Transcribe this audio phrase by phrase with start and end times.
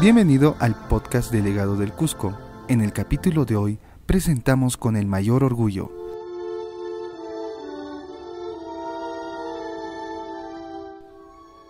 [0.00, 2.34] Bienvenido al podcast Delegado del Cusco.
[2.68, 5.92] En el capítulo de hoy presentamos con el mayor orgullo.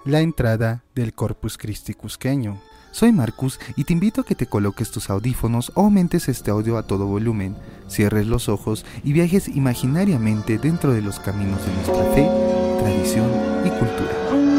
[0.05, 2.61] La entrada del Corpus Christi cusqueño.
[2.93, 6.79] Soy Marcus y te invito a que te coloques tus audífonos o aumentes este audio
[6.79, 7.57] a todo volumen,
[7.89, 12.31] cierres los ojos y viajes imaginariamente dentro de los caminos de nuestra fe,
[12.79, 13.29] tradición
[13.67, 14.50] y cultura.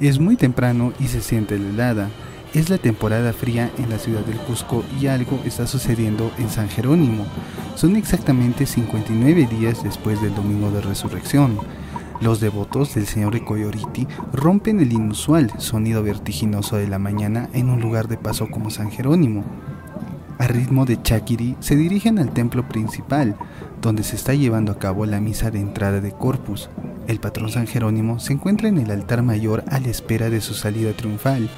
[0.00, 2.10] Es muy temprano y se siente la helada.
[2.52, 6.68] Es la temporada fría en la ciudad del Cusco y algo está sucediendo en San
[6.68, 7.26] Jerónimo.
[7.76, 11.58] Son exactamente 59 días después del Domingo de Resurrección.
[12.20, 17.80] Los devotos del señor Ecoyoriti rompen el inusual sonido vertiginoso de la mañana en un
[17.80, 19.44] lugar de paso como San Jerónimo.
[20.38, 23.36] A ritmo de chakiri se dirigen al templo principal,
[23.80, 26.68] donde se está llevando a cabo la misa de entrada de Corpus.
[27.06, 30.54] El patrón San Jerónimo se encuentra en el altar mayor a la espera de su
[30.54, 31.50] salida triunfal.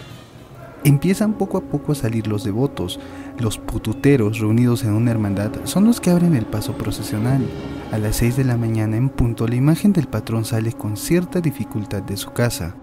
[0.82, 2.98] Empiezan poco a poco a salir los devotos.
[3.38, 7.44] Los pututeros reunidos en una hermandad son los que abren el paso procesional.
[7.92, 11.40] A las 6 de la mañana en punto la imagen del patrón sale con cierta
[11.40, 12.74] dificultad de su casa.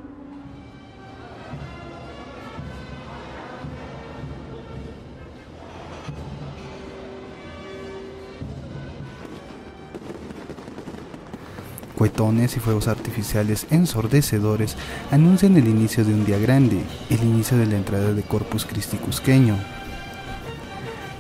[12.04, 14.76] Cuetones y fuegos artificiales ensordecedores
[15.10, 18.98] anuncian el inicio de un día grande, el inicio de la entrada de Corpus Christi
[18.98, 19.56] cusqueño.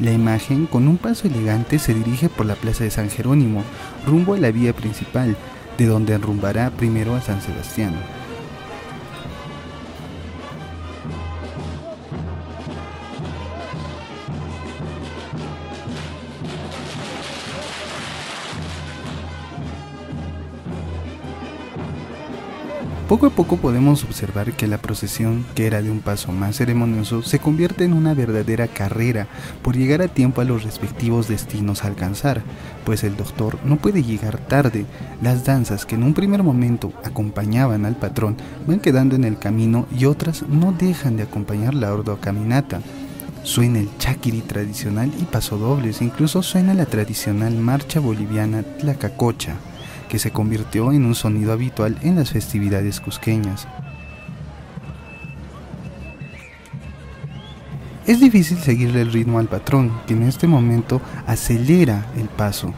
[0.01, 3.63] La imagen, con un paso elegante, se dirige por la plaza de San Jerónimo,
[4.05, 5.37] rumbo a la vía principal,
[5.77, 7.93] de donde enrumbará primero a San Sebastián.
[23.13, 27.21] Poco a poco podemos observar que la procesión, que era de un paso más ceremonioso,
[27.21, 29.27] se convierte en una verdadera carrera
[29.61, 32.41] por llegar a tiempo a los respectivos destinos a alcanzar,
[32.83, 34.87] pues el doctor no puede llegar tarde.
[35.21, 38.35] Las danzas que en un primer momento acompañaban al patrón
[38.65, 42.81] van quedando en el camino y otras no dejan de acompañar la ordo caminata.
[43.43, 49.53] Suena el chaquiri tradicional y pasodobles, incluso suena la tradicional marcha boliviana Tlacacocha
[50.13, 53.67] que se convirtió en un sonido habitual en las festividades cusqueñas.
[58.05, 62.75] Es difícil seguirle el ritmo al patrón, que en este momento acelera el paso.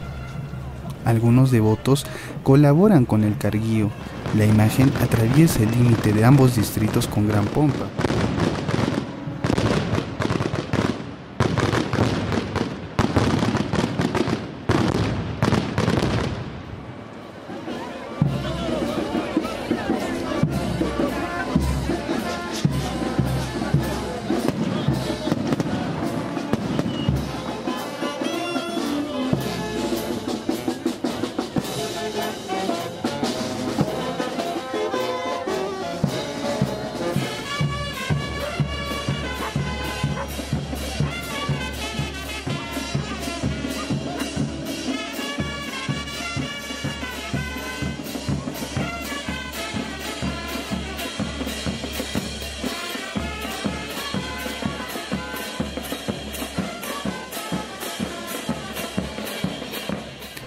[1.04, 2.06] Algunos devotos
[2.42, 3.90] colaboran con el carguío.
[4.34, 7.84] La imagen atraviesa el límite de ambos distritos con gran pompa.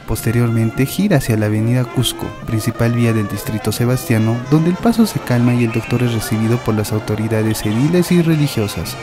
[0.09, 5.19] Posteriormente gira hacia la avenida Cusco, principal vía del distrito sebastiano, donde el paso se
[5.19, 8.97] calma y el doctor es recibido por las autoridades civiles y religiosas.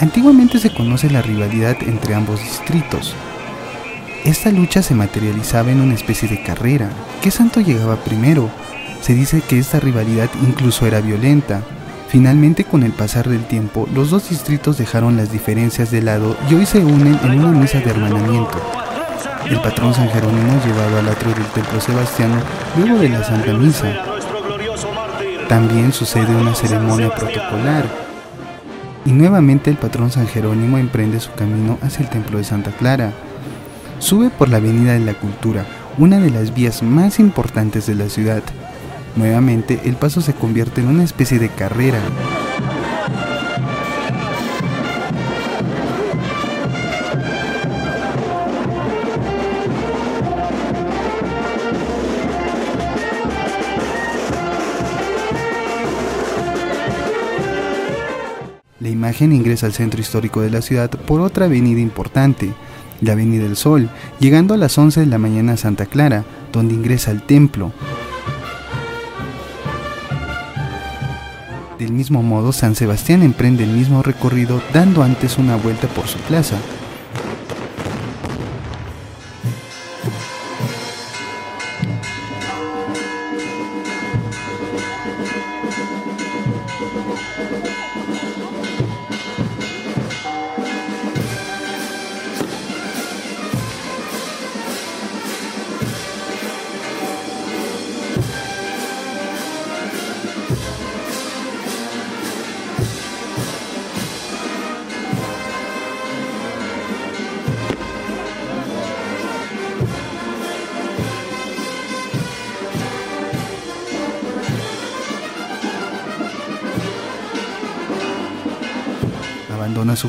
[0.00, 3.14] Antiguamente se conoce la rivalidad entre ambos distritos.
[4.24, 6.90] Esta lucha se materializaba en una especie de carrera.
[7.22, 8.50] ¿Qué santo llegaba primero?
[9.02, 11.62] Se dice que esta rivalidad incluso era violenta.
[12.08, 16.54] Finalmente, con el pasar del tiempo, los dos distritos dejaron las diferencias de lado y
[16.56, 18.75] hoy se unen en una mesa de hermanamiento
[19.48, 22.36] el patrón San Jerónimo llevado al atrio del Templo Sebastiano
[22.78, 23.92] luego de la Santa Misa.
[25.48, 27.84] También sucede una ceremonia protocolar
[29.04, 33.12] y nuevamente el patrón San Jerónimo emprende su camino hacia el Templo de Santa Clara.
[33.98, 35.64] Sube por la Avenida de la Cultura,
[35.98, 38.42] una de las vías más importantes de la ciudad.
[39.14, 42.00] Nuevamente el paso se convierte en una especie de carrera.
[59.24, 62.52] Ingresa al centro histórico de la ciudad por otra avenida importante,
[63.00, 63.88] la Avenida del Sol,
[64.20, 67.72] llegando a las 11 de la mañana a Santa Clara, donde ingresa al templo.
[71.78, 76.18] Del mismo modo, San Sebastián emprende el mismo recorrido dando antes una vuelta por su
[76.18, 76.56] plaza,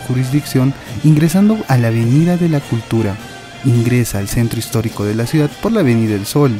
[0.08, 0.74] jurisdicción
[1.04, 3.16] ingresando a la Avenida de la Cultura.
[3.66, 6.56] Ingresa al centro histórico de la ciudad por la Avenida del Sol.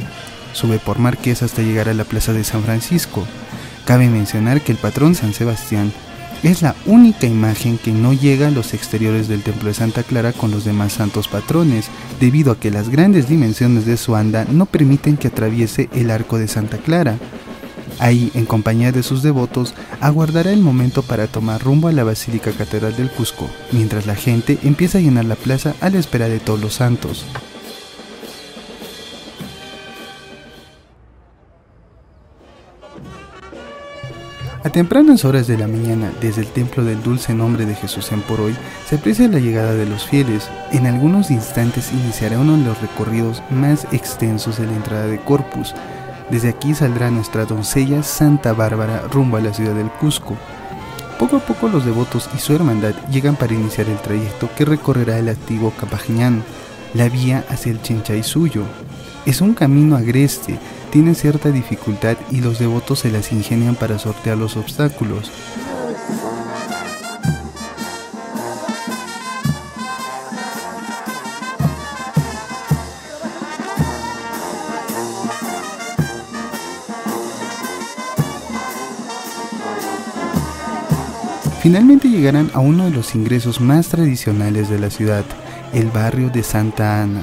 [0.54, 3.26] Sube por Marqués hasta llegar a la Plaza de San Francisco.
[3.86, 5.92] Cabe mencionar que el patrón San Sebastián
[6.44, 10.34] es la única imagen que no llega a los exteriores del Templo de Santa Clara
[10.34, 11.88] con los demás santos patrones,
[12.20, 16.38] debido a que las grandes dimensiones de su anda no permiten que atraviese el arco
[16.38, 17.18] de Santa Clara.
[18.00, 22.52] Ahí, en compañía de sus devotos, aguardará el momento para tomar rumbo a la Basílica
[22.52, 26.40] Catedral del Cusco, mientras la gente empieza a llenar la plaza a la espera de
[26.40, 27.26] todos los santos.
[34.68, 38.20] A tempranas horas de la mañana, desde el templo del dulce nombre de Jesús en
[38.22, 38.54] por hoy,
[38.86, 40.50] se aprecia la llegada de los fieles.
[40.74, 45.74] En algunos instantes iniciará uno de los recorridos más extensos de la entrada de Corpus,
[46.30, 50.36] desde aquí saldrá nuestra doncella Santa Bárbara rumbo a la ciudad del Cusco.
[51.18, 55.18] Poco a poco los devotos y su hermandad llegan para iniciar el trayecto que recorrerá
[55.18, 56.44] el antiguo Capajiñán,
[56.94, 58.64] la vía hacia el Chinchay suyo.
[59.26, 60.60] Es un camino agreste,
[60.92, 65.32] tiene cierta dificultad y los devotos se las ingenian para sortear los obstáculos.
[81.68, 85.26] Finalmente llegarán a uno de los ingresos más tradicionales de la ciudad,
[85.74, 87.20] el barrio de Santa Ana.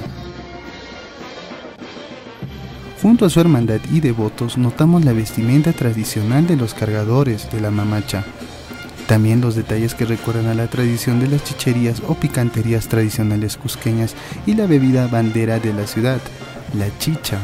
[3.01, 7.71] Junto a su hermandad y devotos notamos la vestimenta tradicional de los cargadores de la
[7.71, 8.23] mamacha.
[9.07, 14.13] También los detalles que recuerdan a la tradición de las chicherías o picanterías tradicionales cusqueñas
[14.45, 16.21] y la bebida bandera de la ciudad,
[16.77, 17.39] la chicha.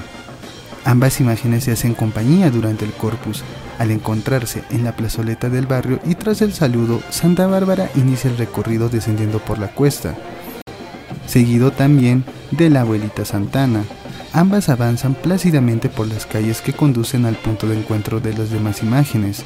[0.86, 3.44] Ambas imágenes se hacen compañía durante el corpus.
[3.82, 8.38] Al encontrarse en la plazoleta del barrio y tras el saludo, Santa Bárbara inicia el
[8.38, 10.14] recorrido descendiendo por la cuesta,
[11.26, 13.84] seguido también de la abuelita Santana.
[14.34, 18.84] Ambas avanzan plácidamente por las calles que conducen al punto de encuentro de las demás
[18.84, 19.42] imágenes.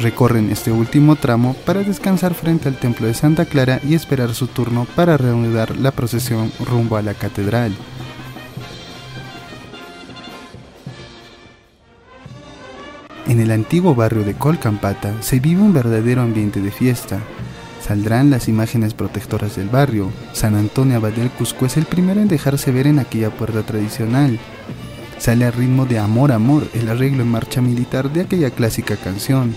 [0.00, 4.46] Recorren este último tramo para descansar frente al templo de Santa Clara y esperar su
[4.46, 7.76] turno para reanudar la procesión rumbo a la catedral.
[13.32, 17.18] En el antiguo barrio de Colcampata se vive un verdadero ambiente de fiesta.
[17.80, 20.10] Saldrán las imágenes protectoras del barrio.
[20.34, 24.38] San Antonio Abad del Cusco es el primero en dejarse ver en aquella puerta tradicional.
[25.16, 29.54] Sale al ritmo de Amor, Amor, el arreglo en marcha militar de aquella clásica canción.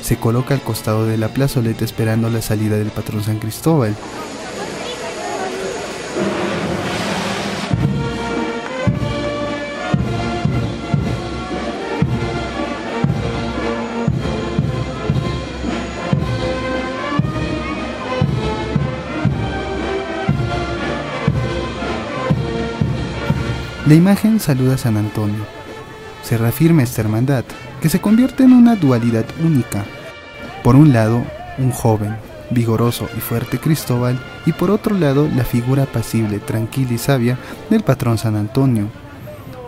[0.00, 3.96] Se coloca al costado de la plazoleta esperando la salida del patrón San Cristóbal.
[23.88, 25.46] La imagen saluda a San Antonio.
[26.22, 27.44] Se reafirma esta hermandad,
[27.80, 29.86] que se convierte en una dualidad única.
[30.62, 31.24] Por un lado,
[31.56, 32.14] un joven,
[32.50, 37.38] vigoroso y fuerte Cristóbal, y por otro lado, la figura pasible, tranquila y sabia
[37.70, 38.88] del patrón San Antonio.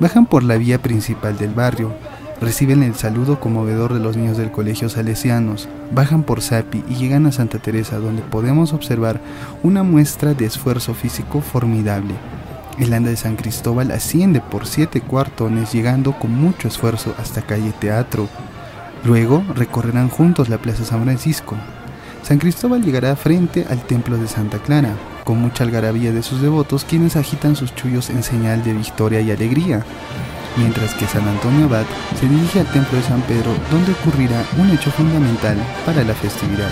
[0.00, 1.94] Bajan por la vía principal del barrio,
[2.42, 7.24] reciben el saludo conmovedor de los niños del colegio salesianos, bajan por Sapi y llegan
[7.24, 9.18] a Santa Teresa donde podemos observar
[9.62, 12.16] una muestra de esfuerzo físico formidable
[12.78, 17.72] el anda de San Cristóbal asciende por siete cuartones llegando con mucho esfuerzo hasta calle
[17.78, 18.28] Teatro.
[19.04, 21.56] Luego recorrerán juntos la Plaza San Francisco.
[22.22, 26.84] San Cristóbal llegará frente al Templo de Santa Clara, con mucha algarabía de sus devotos
[26.84, 29.84] quienes agitan sus chullos en señal de victoria y alegría,
[30.56, 31.86] mientras que San Antonio Abad
[32.18, 36.70] se dirige al Templo de San Pedro donde ocurrirá un hecho fundamental para la festividad.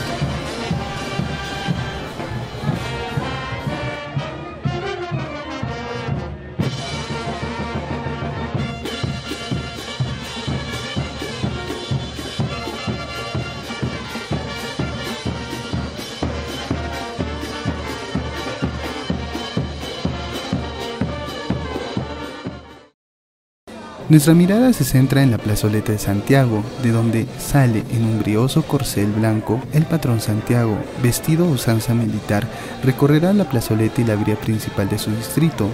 [24.09, 28.63] Nuestra mirada se centra en la plazoleta de Santiago, de donde sale en un brioso
[28.63, 32.47] corcel blanco el patrón Santiago, vestido a usanza militar,
[32.83, 35.69] recorrerá la plazoleta y la vía principal de su distrito.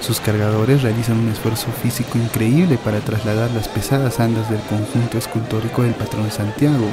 [0.00, 5.84] Sus cargadores realizan un esfuerzo físico increíble para trasladar las pesadas andas del conjunto escultórico
[5.84, 6.88] del patrón Santiago.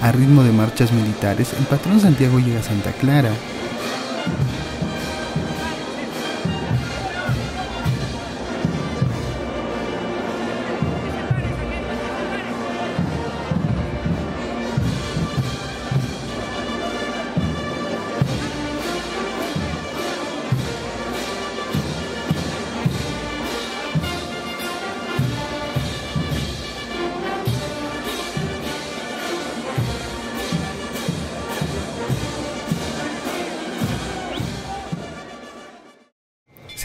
[0.00, 3.30] A ritmo de marchas militares, el patrón Santiago llega a Santa Clara,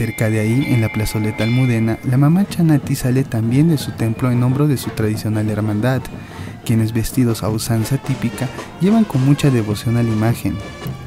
[0.09, 4.31] Cerca de ahí, en la plazoleta almudena, la mamá Chanati sale también de su templo
[4.31, 6.01] en hombro de su tradicional hermandad,
[6.65, 8.49] quienes vestidos a usanza típica
[8.81, 10.57] llevan con mucha devoción a la imagen.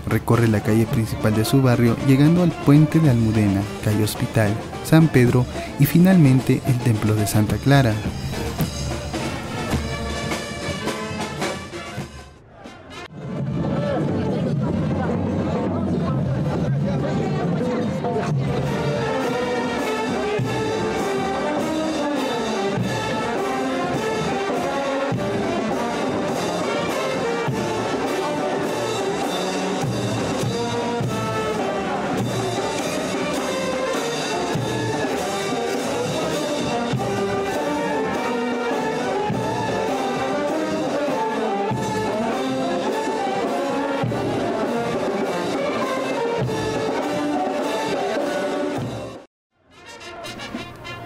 [0.07, 4.55] Recorre la calle principal de su barrio llegando al puente de Almudena, calle Hospital,
[4.85, 5.45] San Pedro
[5.81, 7.95] y finalmente el templo de Santa Clara.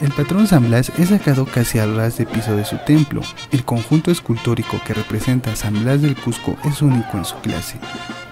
[0.07, 3.23] El patrón San Blas es sacado casi a ras de piso de su templo.
[3.51, 7.81] El conjunto escultórico que representa a San Blas del Cusco es único en su clase,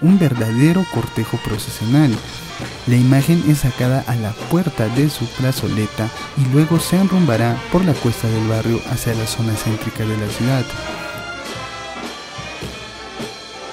[0.00, 2.14] un verdadero cortejo procesional.
[2.86, 7.84] La imagen es sacada a la puerta de su plazoleta y luego se enrumbará por
[7.84, 10.64] la cuesta del barrio hacia la zona céntrica de la ciudad.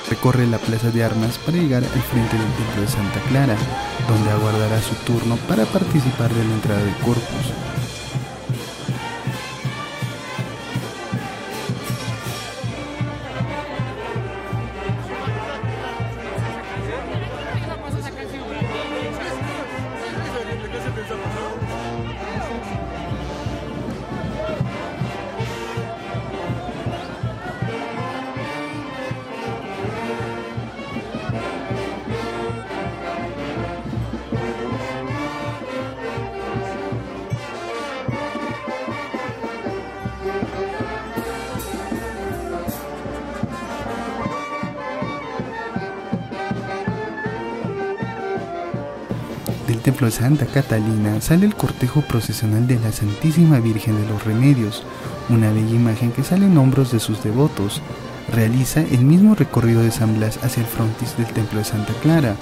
[0.09, 3.55] Recorre la plaza de armas para llegar al frente del templo de Santa Clara,
[4.07, 7.53] donde aguardará su turno para participar de la entrada del corpus.
[50.11, 54.83] Santa Catalina sale el cortejo procesional de la Santísima Virgen de los Remedios,
[55.29, 57.81] una bella imagen que sale en hombros de sus devotos.
[58.31, 62.35] Realiza el mismo recorrido de San Blas hacia el frontis del templo de Santa Clara,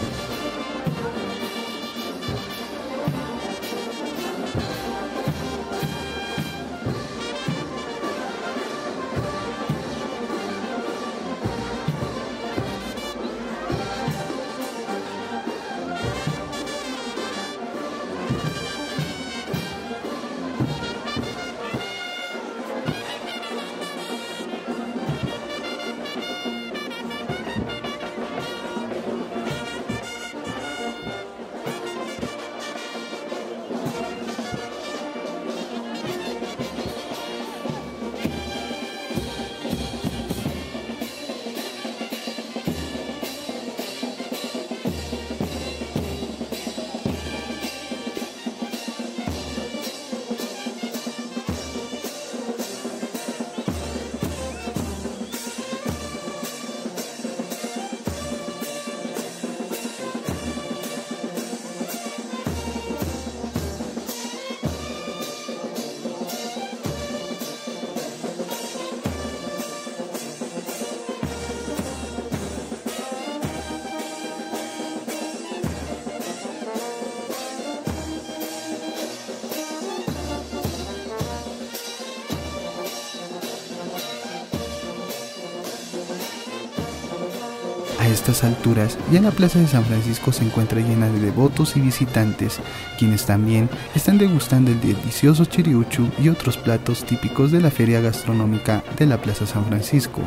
[88.13, 92.59] estas alturas, ya la Plaza de San Francisco se encuentra llena de devotos y visitantes,
[92.97, 98.83] quienes también están degustando el delicioso chiriuchu y otros platos típicos de la feria gastronómica
[98.97, 100.21] de la Plaza San Francisco.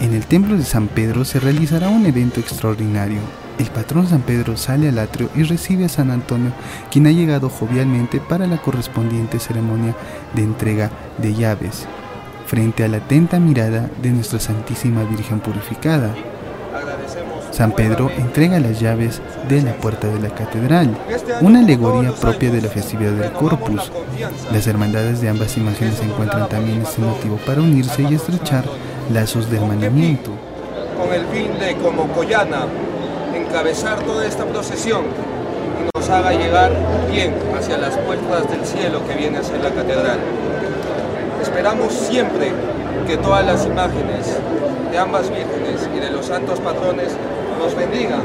[0.00, 3.45] En el templo de San Pedro se realizará un evento extraordinario.
[3.58, 6.52] El patrón San Pedro sale al atrio y recibe a San Antonio,
[6.90, 9.94] quien ha llegado jovialmente para la correspondiente ceremonia
[10.34, 11.86] de entrega de llaves,
[12.46, 16.14] frente a la atenta mirada de nuestra Santísima Virgen Purificada.
[17.50, 20.94] San Pedro entrega las llaves de la puerta de la catedral,
[21.40, 23.90] una alegoría propia de la festividad del Corpus.
[24.52, 28.64] Las hermandades de ambas imágenes encuentran también este motivo para unirse y estrechar
[29.10, 30.32] lazos de hermanamiento.
[33.48, 36.72] Encabezar toda esta procesión y nos haga llegar
[37.10, 40.18] bien hacia las puertas del cielo que viene a ser la catedral.
[41.40, 42.52] Esperamos siempre
[43.06, 44.38] que todas las imágenes
[44.90, 47.12] de ambas vírgenes y de los santos patrones
[47.58, 48.22] nos bendigan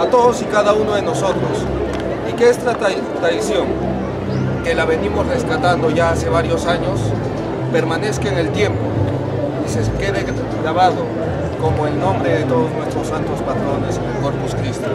[0.00, 1.66] a todos y cada uno de nosotros
[2.28, 3.66] y que esta tradición
[4.64, 7.00] que la venimos rescatando ya hace varios años
[7.72, 8.80] permanezca en el tiempo
[9.66, 10.24] y se quede
[10.62, 11.21] grabado
[11.62, 14.90] como el nombre de todos nuestros santos patrones el Corpus Christi.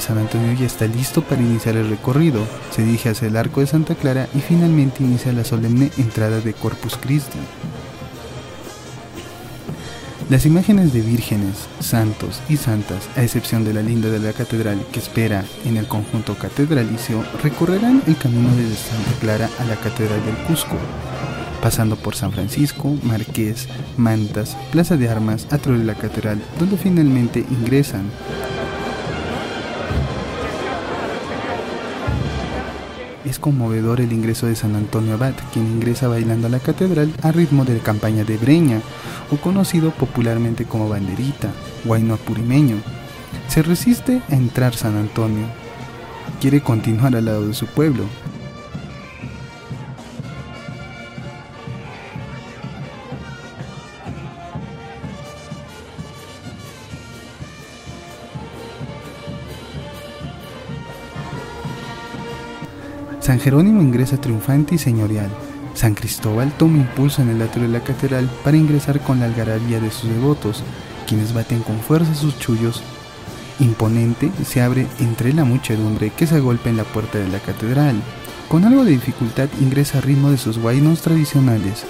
[0.00, 3.66] San Antonio ya está listo para iniciar el recorrido, se dirige hacia el arco de
[3.66, 7.38] Santa Clara y finalmente inicia la solemne entrada de Corpus Christi.
[10.32, 14.82] Las imágenes de vírgenes, santos y santas, a excepción de la linda de la catedral
[14.90, 20.24] que espera en el conjunto catedralicio, recorrerán el camino desde Santa Clara a la Catedral
[20.24, 20.76] del Cusco,
[21.60, 27.44] pasando por San Francisco, Marqués, Mantas, Plaza de Armas, Atrio de la Catedral, donde finalmente
[27.50, 28.10] ingresan
[33.32, 37.32] Es conmovedor el ingreso de San Antonio Abad, quien ingresa bailando a la catedral a
[37.32, 38.82] ritmo de campaña de Breña,
[39.30, 41.50] o conocido popularmente como banderita,
[41.86, 42.76] guayno apurimeño.
[43.48, 45.46] Se resiste a entrar San Antonio.
[46.42, 48.04] Quiere continuar al lado de su pueblo,
[63.22, 65.30] San Jerónimo ingresa triunfante y señorial.
[65.74, 69.78] San Cristóbal toma impulso en el atrio de la catedral para ingresar con la algarabía
[69.78, 70.64] de sus devotos,
[71.06, 72.82] quienes baten con fuerza sus chullos.
[73.60, 78.02] Imponente se abre entre la muchedumbre que se agolpa en la puerta de la catedral.
[78.48, 81.84] Con algo de dificultad ingresa a ritmo de sus guainos tradicionales.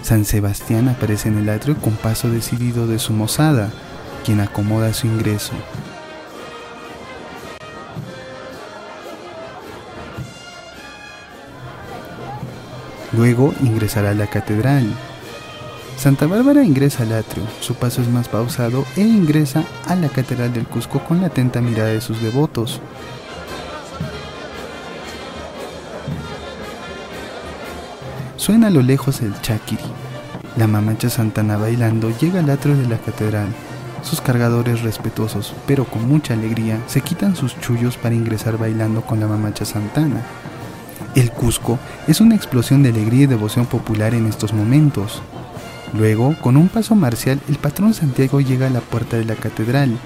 [0.00, 3.70] San Sebastián aparece en el atrio con paso decidido de su mozada,
[4.24, 5.52] quien acomoda su ingreso.
[13.16, 14.84] Luego ingresará a la catedral.
[15.96, 20.52] Santa Bárbara ingresa al atrio, su paso es más pausado e ingresa a la catedral
[20.52, 22.80] del Cusco con la atenta mirada de sus devotos.
[28.36, 29.84] Suena a lo lejos el chaquiri.
[30.56, 33.48] La mamacha Santana bailando llega al atrio de la catedral.
[34.02, 39.20] Sus cargadores respetuosos, pero con mucha alegría, se quitan sus chullos para ingresar bailando con
[39.20, 40.20] la mamacha Santana.
[41.14, 41.78] El Cusco
[42.08, 45.22] es una explosión de alegría y devoción popular en estos momentos.
[45.92, 49.96] Luego, con un paso marcial, el patrón Santiago llega a la puerta de la catedral.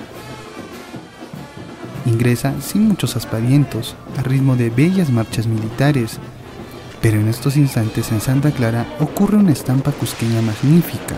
[2.04, 6.18] Ingresa sin muchos aspavientos, a ritmo de bellas marchas militares.
[7.00, 11.14] Pero en estos instantes en Santa Clara ocurre una estampa cusqueña magnífica,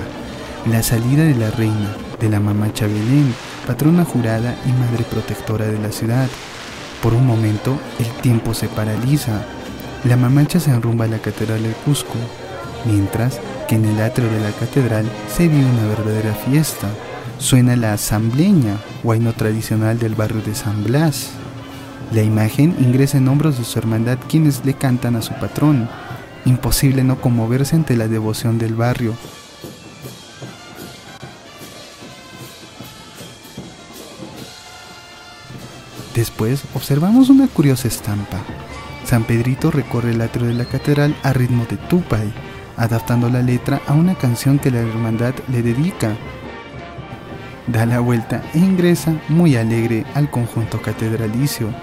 [0.71, 3.35] la salida de la reina, de la mamacha Belén,
[3.67, 6.29] patrona jurada y madre protectora de la ciudad.
[7.03, 9.43] Por un momento, el tiempo se paraliza,
[10.05, 12.15] la mamacha se enrumba a la catedral del Cusco,
[12.87, 16.89] mientras que en el atrio de la catedral se vive una verdadera fiesta.
[17.39, 21.31] Suena la asambleña, guayno tradicional del barrio de San Blas.
[22.13, 25.89] La imagen ingresa en hombros de su hermandad quienes le cantan a su patrón.
[26.45, 29.15] Imposible no conmoverse ante la devoción del barrio.
[36.15, 38.39] Después observamos una curiosa estampa.
[39.11, 42.33] San Pedrito recorre el atrio de la catedral a ritmo de tupay,
[42.77, 46.17] adaptando la letra a una canción que la hermandad le dedica.
[47.67, 51.75] da la vuelta e ingresa muy alegre al conjunto catedralicio.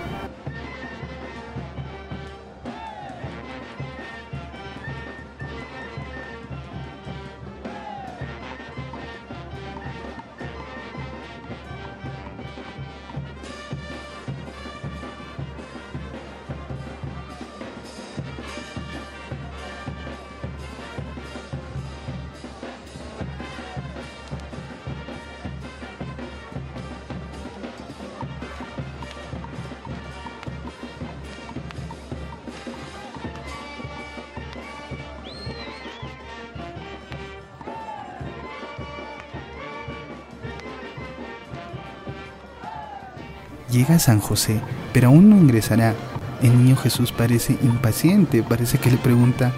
[43.78, 44.60] Llega a San José,
[44.92, 45.94] pero aún no ingresará.
[46.42, 49.54] El niño Jesús parece impaciente, parece que le pregunta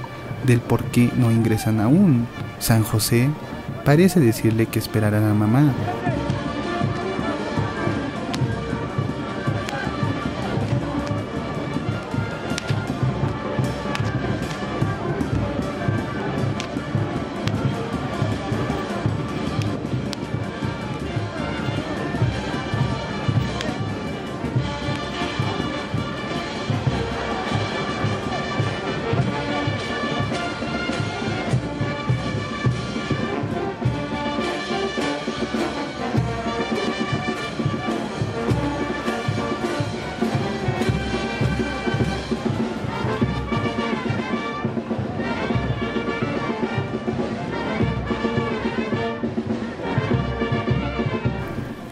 [0.45, 2.27] del por qué no ingresan aún.
[2.60, 3.29] San José
[3.86, 5.73] parece decirle que esperará a mamá.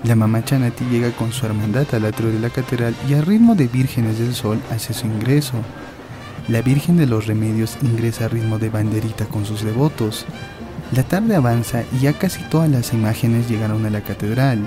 [0.08, 3.56] La mamá Chanati llega con su hermandad al atrio de la catedral y a ritmo
[3.56, 5.56] de Vírgenes del Sol hace su ingreso.
[6.48, 10.26] La Virgen de los Remedios ingresa a ritmo de banderita con sus devotos.
[10.94, 14.60] La tarde avanza y ya casi todas las imágenes llegaron a la catedral.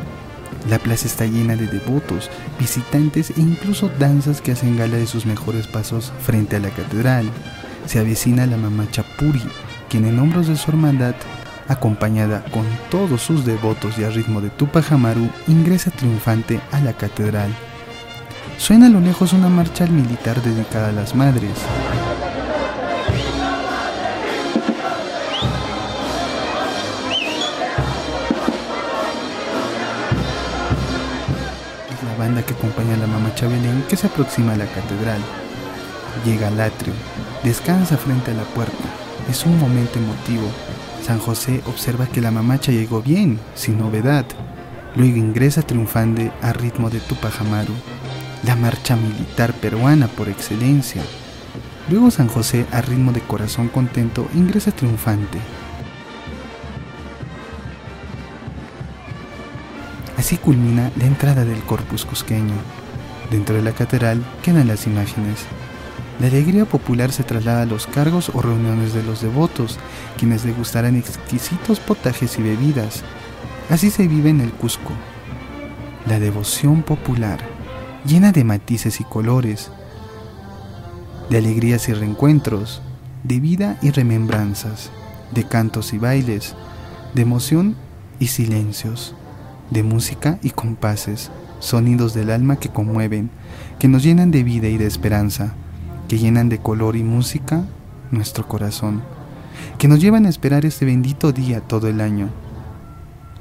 [0.69, 5.25] La plaza está llena de devotos, visitantes e incluso danzas que hacen gala de sus
[5.25, 7.25] mejores pasos frente a la catedral.
[7.87, 9.41] Se avecina la mamá Chapuri,
[9.89, 11.15] quien en hombros de su hermandad
[11.71, 16.93] acompañada con todos sus devotos y a ritmo de Tupac Amaru, ingresa triunfante a la
[16.95, 17.55] catedral.
[18.59, 21.53] Suena a lo lejos una marcha militar dedicada a las madres.
[31.89, 35.21] Es la banda que acompaña a la mamá Chabelén que se aproxima a la catedral.
[36.25, 36.95] Llega al atrio,
[37.45, 38.75] descansa frente a la puerta.
[39.31, 40.51] Es un momento emotivo
[41.11, 44.25] San José observa que la mamacha llegó bien, sin novedad.
[44.95, 47.73] Luego ingresa triunfante a ritmo de Tupac Amaru,
[48.45, 51.03] la marcha militar peruana por excelencia.
[51.89, 55.41] Luego San José, a ritmo de corazón contento, ingresa triunfante.
[60.17, 62.55] Así culmina la entrada del corpus cusqueño.
[63.33, 65.41] Dentro de la catedral quedan las imágenes.
[66.21, 69.79] La alegría popular se traslada a los cargos o reuniones de los devotos,
[70.19, 73.05] quienes degustarán exquisitos potajes y bebidas.
[73.71, 74.93] Así se vive en el Cusco.
[76.07, 77.41] La devoción popular,
[78.05, 79.71] llena de matices y colores,
[81.31, 82.83] de alegrías y reencuentros,
[83.25, 84.91] de vida y remembranzas,
[85.31, 86.55] de cantos y bailes,
[87.15, 87.77] de emoción
[88.19, 89.15] y silencios,
[89.71, 91.31] de música y compases,
[91.61, 93.31] sonidos del alma que conmueven,
[93.79, 95.55] que nos llenan de vida y de esperanza
[96.11, 97.67] que llenan de color y música
[98.11, 99.01] nuestro corazón,
[99.79, 102.31] que nos llevan a esperar este bendito día todo el año.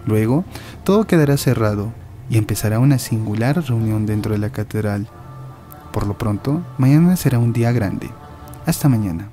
[0.05, 0.45] Luego,
[0.83, 1.91] todo quedará cerrado
[2.29, 5.07] y empezará una singular reunión dentro de la catedral.
[5.91, 8.11] Por lo pronto, mañana será un día grande.
[8.67, 9.29] Hasta mañana.